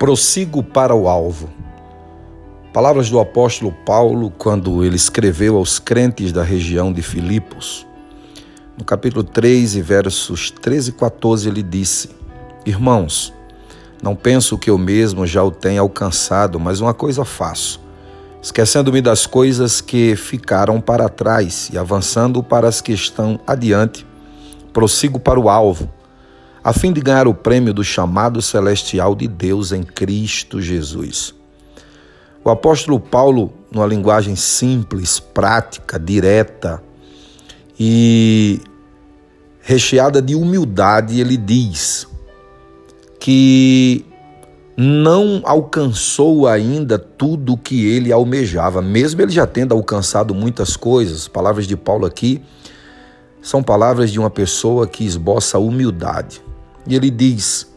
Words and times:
Prossigo 0.00 0.62
para 0.62 0.94
o 0.94 1.10
alvo. 1.10 1.50
Palavras 2.72 3.10
do 3.10 3.20
apóstolo 3.20 3.70
Paulo 3.84 4.30
quando 4.30 4.82
ele 4.82 4.96
escreveu 4.96 5.58
aos 5.58 5.78
crentes 5.78 6.32
da 6.32 6.42
região 6.42 6.90
de 6.90 7.02
Filipos. 7.02 7.86
No 8.78 8.82
capítulo 8.82 9.22
3, 9.22 9.76
versos 9.76 10.50
13 10.50 10.88
e 10.88 10.92
14, 10.94 11.48
ele 11.50 11.62
disse: 11.62 12.08
Irmãos, 12.64 13.30
não 14.02 14.16
penso 14.16 14.56
que 14.56 14.70
eu 14.70 14.78
mesmo 14.78 15.26
já 15.26 15.44
o 15.44 15.50
tenha 15.50 15.82
alcançado, 15.82 16.58
mas 16.58 16.80
uma 16.80 16.94
coisa 16.94 17.22
faço, 17.22 17.78
esquecendo-me 18.40 19.02
das 19.02 19.26
coisas 19.26 19.82
que 19.82 20.16
ficaram 20.16 20.80
para 20.80 21.10
trás 21.10 21.68
e 21.70 21.76
avançando 21.76 22.42
para 22.42 22.66
as 22.66 22.80
que 22.80 22.92
estão 22.92 23.38
adiante, 23.46 24.06
prossigo 24.72 25.20
para 25.20 25.38
o 25.38 25.50
alvo 25.50 25.90
a 26.62 26.72
fim 26.72 26.92
de 26.92 27.00
ganhar 27.00 27.26
o 27.26 27.34
prêmio 27.34 27.72
do 27.72 27.82
chamado 27.82 28.42
celestial 28.42 29.14
de 29.14 29.26
Deus 29.26 29.72
em 29.72 29.82
Cristo 29.82 30.60
Jesus. 30.60 31.34
O 32.44 32.50
apóstolo 32.50 32.98
Paulo, 32.98 33.52
numa 33.70 33.86
linguagem 33.86 34.36
simples, 34.36 35.20
prática, 35.20 35.98
direta 35.98 36.82
e 37.78 38.60
recheada 39.60 40.20
de 40.20 40.34
humildade, 40.34 41.20
ele 41.20 41.36
diz 41.36 42.06
que 43.18 44.04
não 44.76 45.42
alcançou 45.44 46.48
ainda 46.48 46.98
tudo 46.98 47.52
o 47.52 47.58
que 47.58 47.86
ele 47.86 48.10
almejava, 48.10 48.80
mesmo 48.80 49.20
ele 49.20 49.30
já 49.30 49.46
tendo 49.46 49.74
alcançado 49.74 50.34
muitas 50.34 50.76
coisas. 50.76 51.28
Palavras 51.28 51.66
de 51.66 51.76
Paulo 51.76 52.06
aqui 52.06 52.42
são 53.42 53.62
palavras 53.62 54.10
de 54.10 54.18
uma 54.18 54.30
pessoa 54.30 54.86
que 54.86 55.04
esboça 55.04 55.58
humildade. 55.58 56.42
E 56.86 56.94
ele 56.94 57.10
diz: 57.10 57.70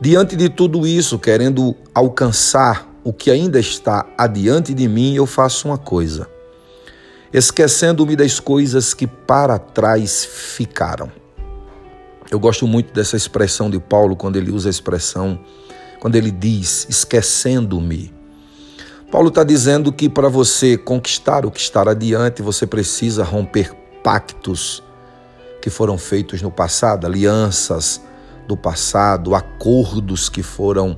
Diante 0.00 0.34
de 0.36 0.48
tudo 0.48 0.86
isso, 0.86 1.18
querendo 1.18 1.74
alcançar 1.94 2.90
o 3.04 3.12
que 3.12 3.30
ainda 3.30 3.58
está 3.58 4.06
adiante 4.16 4.74
de 4.74 4.88
mim, 4.88 5.14
eu 5.14 5.26
faço 5.26 5.68
uma 5.68 5.78
coisa, 5.78 6.28
esquecendo-me 7.32 8.16
das 8.16 8.40
coisas 8.40 8.94
que 8.94 9.06
para 9.06 9.58
trás 9.58 10.24
ficaram. 10.24 11.10
Eu 12.30 12.40
gosto 12.40 12.66
muito 12.66 12.92
dessa 12.94 13.16
expressão 13.16 13.68
de 13.68 13.78
Paulo 13.78 14.16
quando 14.16 14.36
ele 14.36 14.50
usa 14.50 14.68
a 14.68 14.70
expressão, 14.70 15.38
quando 16.00 16.16
ele 16.16 16.30
diz 16.30 16.86
esquecendo-me. 16.88 18.12
Paulo 19.10 19.28
está 19.28 19.44
dizendo 19.44 19.92
que 19.92 20.08
para 20.08 20.30
você 20.30 20.78
conquistar 20.78 21.44
o 21.44 21.50
que 21.50 21.60
está 21.60 21.82
adiante, 21.82 22.40
você 22.40 22.66
precisa 22.66 23.22
romper 23.22 23.72
pactos 24.02 24.82
que 25.60 25.68
foram 25.68 25.98
feitos 25.98 26.40
no 26.40 26.50
passado, 26.50 27.06
alianças, 27.06 28.00
do 28.52 28.56
passado, 28.56 29.34
acordos 29.34 30.28
que 30.28 30.42
foram 30.42 30.96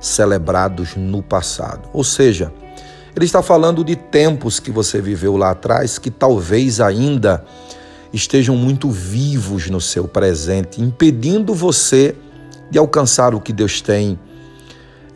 celebrados 0.00 0.96
no 0.96 1.22
passado. 1.22 1.88
Ou 1.92 2.02
seja, 2.02 2.52
ele 3.14 3.24
está 3.24 3.42
falando 3.42 3.84
de 3.84 3.94
tempos 3.94 4.58
que 4.58 4.72
você 4.72 5.00
viveu 5.00 5.36
lá 5.36 5.52
atrás 5.52 5.98
que 5.98 6.10
talvez 6.10 6.80
ainda 6.80 7.44
estejam 8.12 8.56
muito 8.56 8.90
vivos 8.90 9.70
no 9.70 9.80
seu 9.80 10.08
presente, 10.08 10.82
impedindo 10.82 11.54
você 11.54 12.14
de 12.70 12.78
alcançar 12.78 13.34
o 13.34 13.40
que 13.40 13.52
Deus 13.52 13.80
tem 13.80 14.18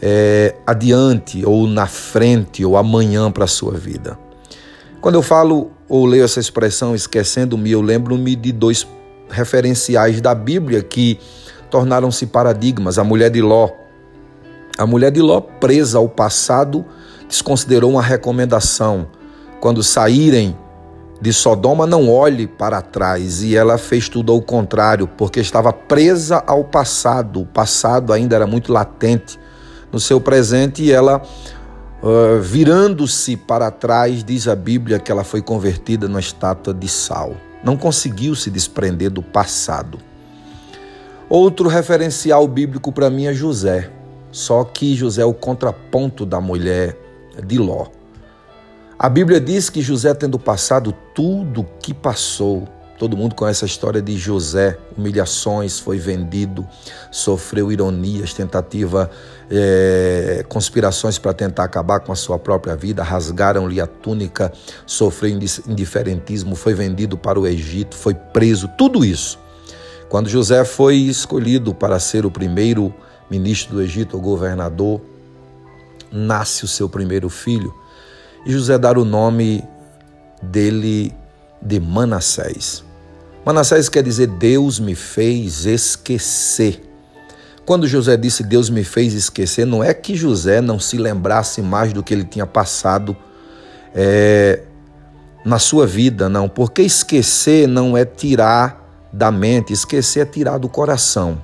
é, 0.00 0.54
adiante, 0.64 1.44
ou 1.44 1.66
na 1.66 1.86
frente, 1.86 2.64
ou 2.64 2.76
amanhã 2.76 3.30
para 3.32 3.44
a 3.44 3.48
sua 3.48 3.72
vida. 3.72 4.16
Quando 5.00 5.16
eu 5.16 5.22
falo 5.22 5.72
ou 5.88 6.06
leio 6.06 6.24
essa 6.24 6.38
expressão 6.38 6.94
esquecendo-me, 6.94 7.72
eu 7.72 7.82
lembro-me 7.82 8.36
de 8.36 8.52
dois 8.52 8.86
referenciais 9.28 10.20
da 10.20 10.34
Bíblia 10.34 10.82
que 10.82 11.18
tornaram-se 11.70 12.26
paradigmas. 12.26 12.98
A 12.98 13.04
mulher 13.04 13.30
de 13.30 13.40
Ló. 13.40 13.70
A 14.76 14.86
mulher 14.86 15.10
de 15.10 15.20
Ló, 15.22 15.40
presa 15.40 15.98
ao 15.98 16.08
passado, 16.08 16.84
desconsiderou 17.28 17.90
uma 17.90 18.02
recomendação. 18.02 19.06
Quando 19.60 19.82
saírem 19.82 20.56
de 21.20 21.32
Sodoma, 21.32 21.86
não 21.86 22.10
olhe 22.10 22.46
para 22.46 22.80
trás. 22.80 23.42
E 23.42 23.56
ela 23.56 23.76
fez 23.78 24.08
tudo 24.08 24.32
ao 24.32 24.40
contrário, 24.40 25.06
porque 25.06 25.40
estava 25.40 25.72
presa 25.72 26.42
ao 26.46 26.64
passado. 26.64 27.42
O 27.42 27.46
passado 27.46 28.12
ainda 28.12 28.36
era 28.36 28.46
muito 28.46 28.72
latente 28.72 29.38
no 29.92 30.00
seu 30.00 30.20
presente 30.20 30.82
e 30.82 30.92
ela. 30.92 31.22
Uh, 32.02 32.40
virando-se 32.40 33.36
para 33.36 33.70
trás, 33.70 34.24
diz 34.24 34.48
a 34.48 34.56
Bíblia 34.56 34.98
que 34.98 35.12
ela 35.12 35.22
foi 35.22 35.42
convertida 35.42 36.08
numa 36.08 36.18
estátua 36.20 36.72
de 36.72 36.88
sal. 36.88 37.36
Não 37.62 37.76
conseguiu 37.76 38.34
se 38.34 38.50
desprender 38.50 39.10
do 39.10 39.22
passado. 39.22 39.98
Outro 41.30 41.68
referencial 41.68 42.48
bíblico 42.48 42.90
para 42.90 43.08
mim 43.08 43.26
é 43.26 43.32
José. 43.32 43.88
Só 44.32 44.64
que 44.64 44.96
José 44.96 45.22
é 45.22 45.24
o 45.24 45.32
contraponto 45.32 46.26
da 46.26 46.40
mulher 46.40 46.96
de 47.46 47.56
Ló. 47.56 47.86
A 48.98 49.08
Bíblia 49.08 49.40
diz 49.40 49.70
que 49.70 49.80
José, 49.80 50.12
tendo 50.12 50.40
passado 50.40 50.92
tudo 51.14 51.64
que 51.78 51.94
passou, 51.94 52.68
todo 52.98 53.16
mundo 53.16 53.36
conhece 53.36 53.64
a 53.64 53.66
história 53.66 54.02
de 54.02 54.18
José, 54.18 54.76
humilhações, 54.98 55.78
foi 55.78 55.98
vendido, 55.98 56.66
sofreu 57.12 57.70
ironias, 57.70 58.34
tentativa, 58.34 59.08
é, 59.48 60.44
conspirações 60.48 61.16
para 61.16 61.32
tentar 61.32 61.62
acabar 61.62 62.00
com 62.00 62.10
a 62.10 62.16
sua 62.16 62.40
própria 62.40 62.74
vida, 62.74 63.04
rasgaram-lhe 63.04 63.80
a 63.80 63.86
túnica, 63.86 64.52
sofreu 64.84 65.30
indiferentismo, 65.30 66.56
foi 66.56 66.74
vendido 66.74 67.16
para 67.16 67.38
o 67.38 67.46
Egito, 67.46 67.94
foi 67.94 68.14
preso, 68.14 68.68
tudo 68.76 69.04
isso. 69.04 69.38
Quando 70.10 70.28
José 70.28 70.64
foi 70.64 70.96
escolhido 70.96 71.72
para 71.72 72.00
ser 72.00 72.26
o 72.26 72.32
primeiro 72.32 72.92
ministro 73.30 73.76
do 73.76 73.80
Egito, 73.80 74.16
o 74.16 74.20
governador, 74.20 75.00
nasce 76.10 76.64
o 76.64 76.68
seu 76.68 76.88
primeiro 76.88 77.28
filho 77.28 77.72
e 78.44 78.50
José 78.50 78.76
dá 78.76 78.90
o 78.90 79.04
nome 79.04 79.62
dele 80.42 81.14
de 81.62 81.78
Manassés. 81.78 82.82
Manassés 83.46 83.88
quer 83.88 84.02
dizer 84.02 84.26
Deus 84.26 84.80
me 84.80 84.96
fez 84.96 85.64
esquecer. 85.64 86.82
Quando 87.64 87.86
José 87.86 88.16
disse 88.16 88.42
Deus 88.42 88.68
me 88.68 88.82
fez 88.82 89.14
esquecer, 89.14 89.64
não 89.64 89.84
é 89.84 89.94
que 89.94 90.16
José 90.16 90.60
não 90.60 90.80
se 90.80 90.98
lembrasse 90.98 91.62
mais 91.62 91.92
do 91.92 92.02
que 92.02 92.12
ele 92.12 92.24
tinha 92.24 92.46
passado 92.46 93.16
é, 93.94 94.64
na 95.44 95.60
sua 95.60 95.86
vida, 95.86 96.28
não, 96.28 96.48
porque 96.48 96.82
esquecer 96.82 97.68
não 97.68 97.96
é 97.96 98.04
tirar 98.04 98.79
da 99.12 99.30
mente, 99.30 99.72
esquecer 99.72 100.20
é 100.20 100.24
tirar 100.24 100.58
do 100.58 100.68
coração. 100.68 101.42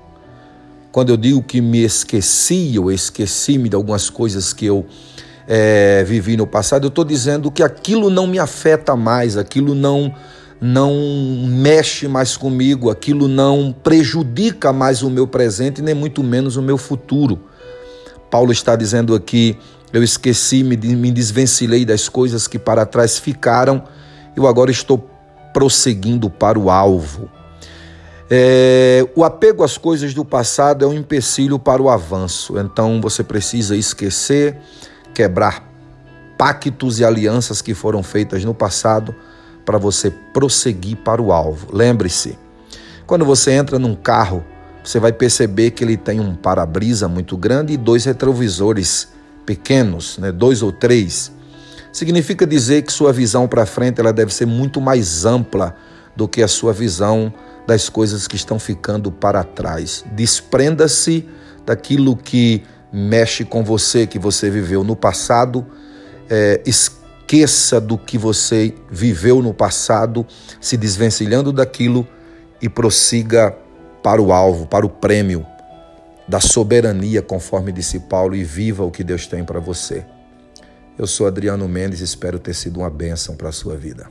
Quando 0.92 1.10
eu 1.10 1.16
digo 1.16 1.42
que 1.42 1.60
me 1.60 1.82
esqueci, 1.84 2.74
eu 2.74 2.90
esqueci-me 2.90 3.68
de 3.68 3.76
algumas 3.76 4.08
coisas 4.08 4.52
que 4.52 4.64
eu 4.64 4.86
é, 5.46 6.02
vivi 6.04 6.36
no 6.36 6.46
passado, 6.46 6.84
eu 6.84 6.88
estou 6.88 7.04
dizendo 7.04 7.50
que 7.50 7.62
aquilo 7.62 8.08
não 8.08 8.26
me 8.26 8.38
afeta 8.38 8.96
mais, 8.96 9.36
aquilo 9.36 9.74
não 9.74 10.14
não 10.58 10.94
mexe 11.46 12.08
mais 12.08 12.34
comigo, 12.34 12.88
aquilo 12.88 13.28
não 13.28 13.74
prejudica 13.82 14.72
mais 14.72 15.02
o 15.02 15.10
meu 15.10 15.26
presente, 15.26 15.82
nem 15.82 15.94
muito 15.94 16.22
menos 16.22 16.56
o 16.56 16.62
meu 16.62 16.78
futuro. 16.78 17.38
Paulo 18.30 18.50
está 18.52 18.74
dizendo 18.74 19.14
aqui: 19.14 19.58
eu 19.92 20.02
esqueci-me, 20.02 20.76
me 20.76 21.12
desvencilhei 21.12 21.84
das 21.84 22.08
coisas 22.08 22.48
que 22.48 22.58
para 22.58 22.86
trás 22.86 23.18
ficaram, 23.18 23.84
eu 24.34 24.46
agora 24.46 24.70
estou 24.70 25.10
prosseguindo 25.52 26.30
para 26.30 26.58
o 26.58 26.70
alvo. 26.70 27.30
É, 28.28 29.08
o 29.14 29.24
apego 29.24 29.62
às 29.62 29.78
coisas 29.78 30.12
do 30.12 30.24
passado 30.24 30.84
é 30.84 30.88
um 30.88 30.92
empecilho 30.92 31.58
para 31.58 31.80
o 31.80 31.88
avanço. 31.88 32.58
Então 32.58 33.00
você 33.00 33.22
precisa 33.22 33.76
esquecer, 33.76 34.58
quebrar 35.14 35.64
pactos 36.36 36.98
e 36.98 37.04
alianças 37.04 37.62
que 37.62 37.72
foram 37.74 38.02
feitas 38.02 38.44
no 38.44 38.52
passado 38.52 39.14
para 39.64 39.78
você 39.78 40.10
prosseguir 40.10 40.96
para 40.98 41.22
o 41.22 41.32
alvo. 41.32 41.68
Lembre-se, 41.72 42.38
quando 43.06 43.24
você 43.24 43.52
entra 43.52 43.78
num 43.78 43.94
carro, 43.94 44.44
você 44.82 45.00
vai 45.00 45.12
perceber 45.12 45.72
que 45.72 45.82
ele 45.82 45.96
tem 45.96 46.20
um 46.20 46.34
para-brisa 46.34 47.08
muito 47.08 47.36
grande 47.36 47.72
e 47.72 47.76
dois 47.76 48.04
retrovisores 48.04 49.08
pequenos, 49.44 50.18
né, 50.18 50.30
dois 50.30 50.62
ou 50.62 50.70
três. 50.70 51.32
Significa 51.92 52.46
dizer 52.46 52.82
que 52.82 52.92
sua 52.92 53.12
visão 53.12 53.48
para 53.48 53.64
frente 53.64 54.00
ela 54.00 54.12
deve 54.12 54.32
ser 54.32 54.46
muito 54.46 54.80
mais 54.80 55.24
ampla 55.24 55.74
do 56.14 56.28
que 56.28 56.42
a 56.42 56.48
sua 56.48 56.72
visão 56.72 57.32
das 57.66 57.88
coisas 57.88 58.28
que 58.28 58.36
estão 58.36 58.58
ficando 58.58 59.10
para 59.10 59.42
trás. 59.42 60.04
Desprenda-se 60.12 61.28
daquilo 61.64 62.16
que 62.16 62.62
mexe 62.92 63.44
com 63.44 63.64
você, 63.64 64.06
que 64.06 64.18
você 64.18 64.48
viveu 64.48 64.84
no 64.84 64.94
passado. 64.94 65.66
É, 66.30 66.62
esqueça 66.64 67.80
do 67.80 67.98
que 67.98 68.16
você 68.16 68.74
viveu 68.90 69.42
no 69.42 69.52
passado, 69.52 70.26
se 70.60 70.76
desvencilhando 70.76 71.52
daquilo 71.52 72.06
e 72.62 72.68
prossiga 72.68 73.56
para 74.02 74.22
o 74.22 74.32
alvo, 74.32 74.66
para 74.66 74.86
o 74.86 74.88
prêmio 74.88 75.44
da 76.28 76.40
soberania, 76.40 77.22
conforme 77.22 77.72
disse 77.72 78.00
Paulo, 78.00 78.34
e 78.34 78.42
viva 78.42 78.84
o 78.84 78.90
que 78.90 79.04
Deus 79.04 79.26
tem 79.26 79.44
para 79.44 79.60
você. 79.60 80.04
Eu 80.98 81.06
sou 81.06 81.26
Adriano 81.26 81.68
Mendes, 81.68 82.00
espero 82.00 82.38
ter 82.38 82.54
sido 82.54 82.80
uma 82.80 82.90
bênção 82.90 83.36
para 83.36 83.50
a 83.50 83.52
sua 83.52 83.76
vida. 83.76 84.08